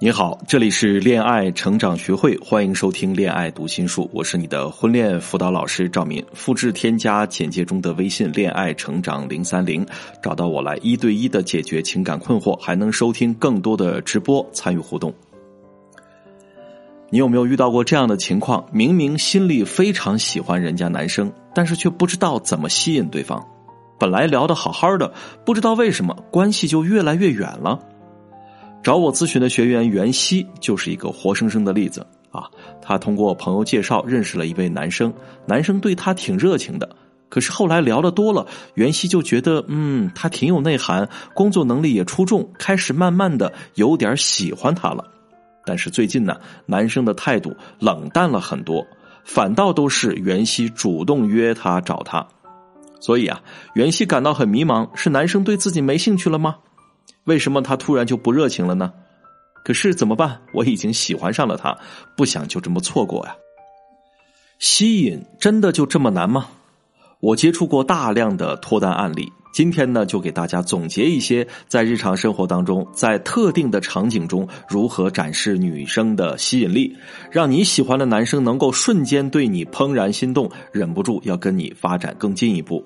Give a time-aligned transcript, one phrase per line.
[0.00, 6.24] 你好，这里是恋爱成长学会，欢迎收听恋爱读心术，我是你的婚恋辅导老师赵敏。
[6.32, 9.86] 复制添加简介中的微信“恋爱成长零三零”，
[10.20, 15.14] 找到我来一对一的解决情感困惑，还能收听更多的直播，参与互动。
[17.10, 18.66] 你有没有遇到过这样的情况？
[18.72, 23.46] 明明心里非常喜欢人家男生，但是却不知道怎么吸引对方。
[24.00, 25.12] 本来聊得好好的，
[25.44, 27.78] 不知道为什么关系就越来越远了。
[28.82, 32.50] 找我咨询的学员袁熙就是一个活生生的例子啊！
[32.80, 35.12] 他通过朋友介绍认识了一位男生，
[35.46, 36.88] 男生对他挺热情的。
[37.28, 45.04] 可是后来聊的多了，袁熙就觉得，嗯，他挺有内涵，工作能力也出众，开始慢慢的有点喜欢他了。
[45.64, 48.84] 但是最近呢，男生的态度冷淡了很多，
[49.24, 52.26] 反倒都是袁熙主动约他找他。
[52.98, 53.40] 所以啊，
[53.74, 56.56] 袁熙感到很迷茫，是男生对自己没兴趣了吗？
[57.24, 58.92] 为什么他突然就不热情了呢？
[59.64, 60.40] 可是怎么办？
[60.52, 61.78] 我已经喜欢上了他，
[62.16, 63.36] 不想就这么错过呀。
[64.58, 66.48] 吸引真的就这么难吗？
[67.20, 76.96] 我接触过大量的脱单案例，今天呢就给大家总结一些在日常生活当中，在特定的场景中如何展示女生的吸引力，
[77.30, 82.84] 让你喜欢的男生能够瞬间对你怦然心动，忍不住要跟你发展更进一步。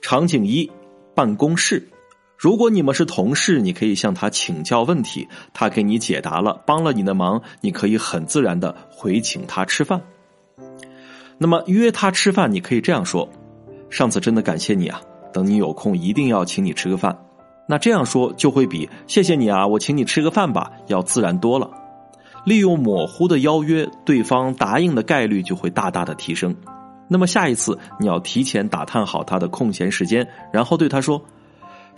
[0.00, 0.68] 场景一：
[1.14, 1.88] 办公室。
[2.40, 10.00] 如果你们是同事，你可以向他请教问题，他给你解答了，帮了你的忙，你可以很自然的回请他吃饭。
[11.36, 13.28] 那么约他吃饭，你可以这样说
[13.90, 15.02] ：“上次真的感谢你啊，
[15.34, 17.14] 等你有空一定要请你吃个饭。”
[17.68, 21.70] 那这样说就会比“谢谢你啊，我请你吃个饭吧”要自然多了。
[22.46, 26.56] 利用模糊的邀约，对方答应的概率就会大大的提升。
[27.06, 31.22] 那么下一次你要提前打探好他的空闲时间，然后对他说。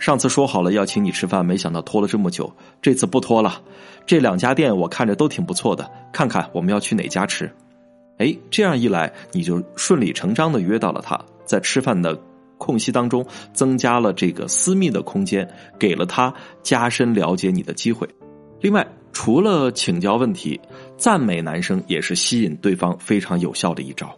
[0.03, 2.53] 上次说好了要请你吃饭，没想到拖了这么久。
[2.81, 3.61] 这次不拖了，
[4.05, 7.49] 这两家店我看着都挺不错的，看看我们要去哪家吃。
[8.17, 12.19] 哎，这样一来，你就顺理成章的约到了他，在吃饭的
[12.57, 15.49] 空隙当中，增加了这个私密的空间，
[15.79, 18.05] 给了他加深了解你的机会。
[18.59, 20.59] 另外，除了请教问题，
[20.97, 24.13] 赞美男生也是吸引对方非常有效的一招。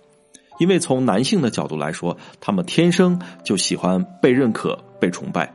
[0.58, 5.54] 因为从男性的角度来说，他们天生就喜欢被认可、被崇拜。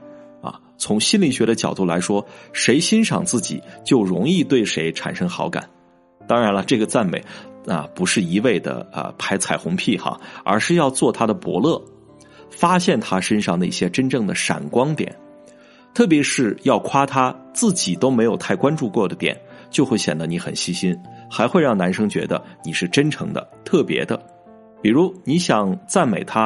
[0.81, 5.69] 从心理学的角度来说，谁欣赏自己就容易对谁产生好感。
[6.27, 7.23] 当然了，这个赞美
[7.67, 11.81] 啊，不是一味的啊拍彩虹屁哈，而是要做他的伯乐，
[12.51, 15.15] 发现他身上那些真正的闪光点，
[15.93, 19.39] 特别是要夸他自己都没有太关注过的点，
[19.71, 20.99] 就会显得你很细心，
[21.31, 24.19] 还会让男生觉得你是真诚的、特别的。
[24.81, 26.45] 比如你想赞美他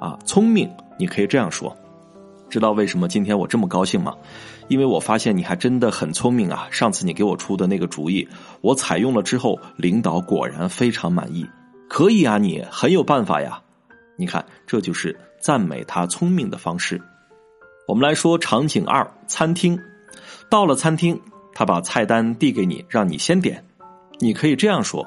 [0.00, 0.68] 啊聪明，
[0.98, 1.74] 你可以这样说。
[2.48, 4.14] 知道为什么今天我这么高兴吗？
[4.68, 6.68] 因为我发现你还真的很聪明啊！
[6.70, 8.26] 上次你给我出的那个主意，
[8.60, 11.46] 我采用了之后，领导果然非常满意。
[11.88, 13.60] 可以啊，你很有办法呀！
[14.16, 17.00] 你看，这就是赞美他聪明的方式。
[17.86, 19.78] 我们来说场景二：餐厅。
[20.48, 21.20] 到了餐厅，
[21.52, 23.64] 他把菜单递给你，让你先点。
[24.18, 25.06] 你可以这样说：“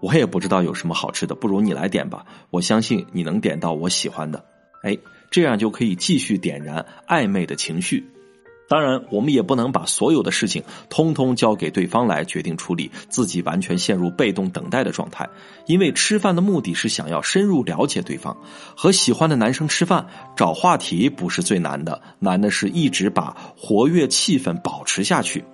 [0.00, 2.24] 我也不知道有什么好吃的，不如你来点吧。
[2.50, 4.44] 我相信你能点到我喜欢的。”
[4.84, 4.96] 哎。
[5.30, 8.04] 这样就可以继续点燃暧昧的情绪。
[8.68, 15.28] 当然，我们也不能把所有的事情通通交给对方来决定处理，自己完全陷入被动等待的状态。
[15.66, 18.36] 因为吃饭的目的是想要深入了解对方，
[18.76, 25.44] 和喜欢的男生吃饭找话题不是最难的，难的是一直把活跃气氛保持下去。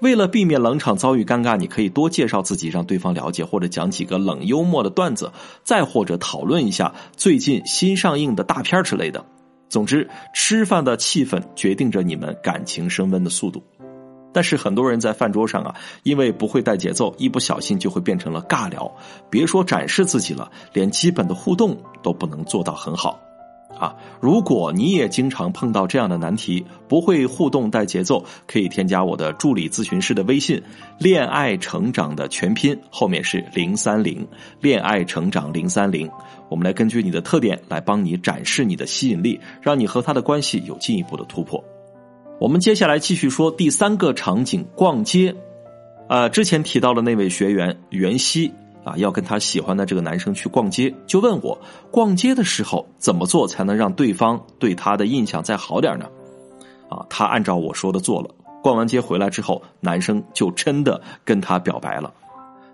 [0.00, 5.30] 为了避免冷场遭遇尴尬，你可以多介绍自己，让对方了解，或者讲几个冷幽默的段子，
[5.62, 9.24] 再或者讨论一下最近新上映的大片之类的。
[9.68, 13.62] 总之，吃饭的气氛决定着你们感情升温的速度。
[14.32, 18.90] 但是很多人在饭桌上啊，因为不会带节奏，一不小心就会变成了尬聊，
[19.28, 23.20] 别说展示自己了，连基本的互动都不能做到很好。
[23.80, 30.62] 啊，如果你也经常碰到这样的难题，不会互动带节奏，可以添加我的助理咨询师的微信
[31.00, 34.28] “恋爱成长”的全拼，后面是零三零，
[34.60, 36.10] 恋爱成长零三零。
[36.50, 41.64] 我们来根据你的特点来帮你展示你的吸引力，让你和他的关系有进一步的突破。
[42.38, 45.34] 我们接下来继续说第三个场景：逛街。
[46.06, 48.52] 啊，之前提到的那位学员袁熙。
[48.84, 51.58] 啊，要跟他喜欢的这个男生去逛街，就问我
[51.90, 56.06] 逛街的时候怎么做才能让对方对他的印象再好点呢？
[56.88, 58.30] 啊，他按照我说的做了。
[58.62, 62.12] 逛完街回来之后，男生就真的跟他表白了。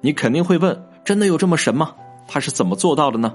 [0.01, 1.93] 你肯定会问，真的有这么神吗？
[2.27, 3.35] 他是怎么做到的呢？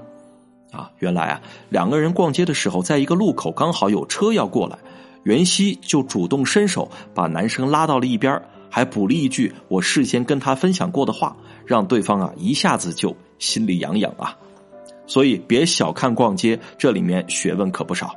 [0.70, 4.78] 啊，原来啊，两个人逛街的时候，在一个路口刚好有车要过来，
[5.24, 8.42] 袁熙就主动伸手把男生拉到了一边，
[8.74, 11.36] 还补了一句我事先跟他分享过的话，
[11.66, 14.34] 让对方啊一下子就心里痒痒啊。
[15.06, 18.16] 所以别小看逛街，这里面学问可不少。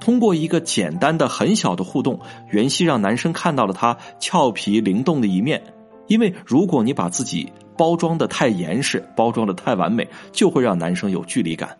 [0.00, 2.18] 通过一个简单的、很小的互动，
[2.50, 5.62] 袁熙让男生看到了他俏皮灵动的一面。
[6.06, 11.76] 因为如果你把自己包装的太严实，包装的太完美，就会让男生有距离感。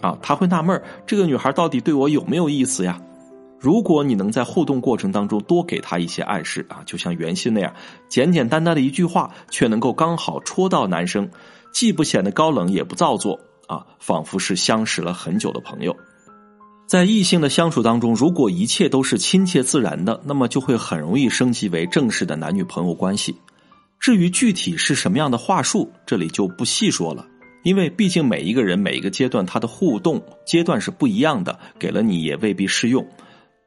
[0.00, 3.02] 啊，他会纳闷这个女孩到底对我有没有意思呀？
[3.60, 7.72] 如果你能在互动过程当中多给他一些暗示啊，就像袁熙那样，
[8.08, 11.28] 简简单单的一句话，却能够刚好戳到男生，
[11.70, 15.94] 既不显得高冷，也不造作啊，仿佛是相识了很久的朋友。
[16.86, 23.36] 在异性的相处当中，如果一切都是亲切自然的，那么就会很容易升级为正式的男女朋友关系。
[24.00, 27.26] 至于具体是什么样的话术，这里就不细说了，
[27.62, 33.06] 因为毕竟每一个人每一个阶段他的互动阶段是不一样的，给了你也未必适用。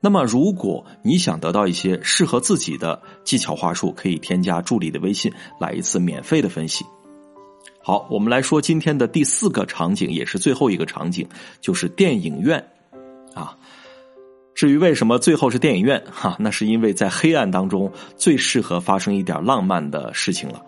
[0.06, 6.84] 那么，如果你想得到一些适合自己的技巧话术，可以添加助理的微信来一次免费的分析。
[7.82, 11.26] 好，我们来说今天的第四个场景，也是最后一个场景，
[11.62, 12.62] 就是电影院。
[13.34, 13.56] 啊，
[14.54, 20.62] 至于为什么最后是电影院哈，那是因为在黑暗当中最适合发生一点浪漫的事情了。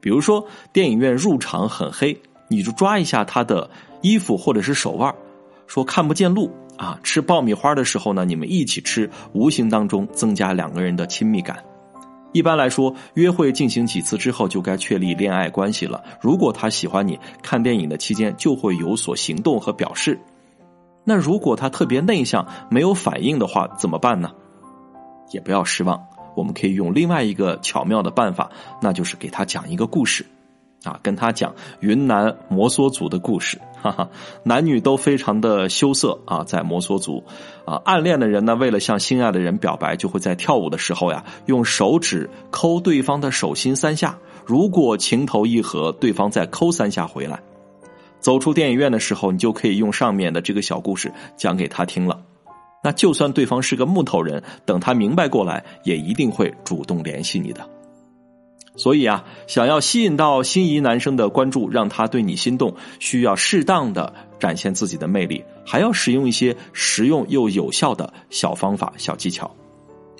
[0.00, 2.18] 比如说电影院入场很黑，
[2.48, 3.68] 你就抓一下他的
[4.00, 5.14] 衣服或者是手腕，
[5.66, 6.98] 说看不见路啊。
[7.02, 11.56] 吃爆米花的时候呢，你们一起吃，无形当中增加两个人的亲密感。
[12.32, 16.02] 一般来说，约会进行几次之后就该确立恋爱关系了。
[16.20, 20.18] 如果他喜欢你，看电影的期间就会有所行动和表示。
[21.04, 24.32] 那如果他特别内向，没有反应的话，怎么办呢？
[25.30, 26.02] 也不要失望，
[26.34, 28.50] 我们可以用另外一个巧妙的办法，
[28.82, 30.26] 那就是给他讲一个故事，
[30.84, 34.10] 啊，跟他讲云南摩梭族的故事，哈哈，
[34.42, 37.24] 男女都非常的羞涩啊，在摩梭族，
[37.64, 47.40] 啊，暗恋的人呢，为了向心爱的人表白，就会在跳舞的时候呀，用手指抠对方的手心三下，如果情投意合，对方再抠三下回来。
[48.20, 52.20] 走出电影院的时候，你就可以用上面的这个小故事讲给他听了。
[52.82, 57.66] 那就算对方是个木头人，等他明白过来，也一定会主动联系你的。
[58.76, 69.50] 所以啊，想要吸引到心仪男生的关注，让他对你心动，需要适当的展现自己的魅力，还要使用一些实用又有效的小方法、小技巧。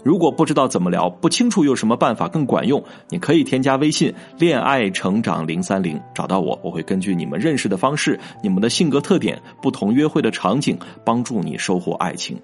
[0.05, 12.39] 如果不知道怎么聊，不清楚有什么办法更管用，你可以添加微信“恋爱成长零三零”，找到我，我会根据你们认识的方式、你们的性格特点、不同约会的场景，帮助你收获爱情。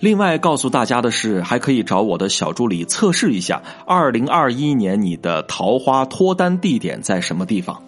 [0.00, 7.82] 另外，告诉大家的是，还可以找我的小助理测试一下，二零二一年你的桃花脱单地点在什么地方？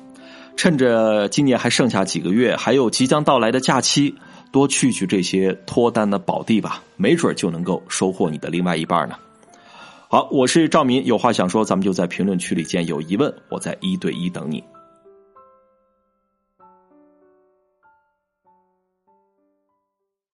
[0.56, 4.14] 趁着今年还剩下几个月，还有即将到来的假期。
[4.52, 9.14] 多去去这些脱单的宝地吧，没准就能够收获你的另外一半呢。
[10.08, 12.84] 好，我是赵民，有话想说，咱们就在评论区里见。
[12.84, 14.64] 有疑问，我在一对一等你。